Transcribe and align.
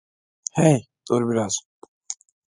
Hey, 0.55 0.85
dur 1.07 1.27
biraz. 1.29 1.59